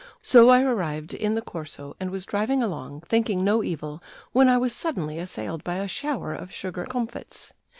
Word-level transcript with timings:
So 0.23 0.49
I 0.49 0.63
arrived 0.63 1.13
in 1.13 1.35
the 1.35 1.43
Corso 1.43 1.95
and 1.99 2.09
was 2.09 2.25
driving 2.25 2.63
along, 2.63 3.01
thinking 3.01 3.43
no 3.43 3.63
evil, 3.63 4.01
when 4.31 4.49
I 4.49 4.57
was 4.57 4.73
suddenly 4.73 5.19
assailed 5.19 5.63
by 5.63 5.75
a 5.75 5.87
shower 5.87 6.33
of 6.33 6.51
sugar 6.51 6.87
comfits. 6.87 7.53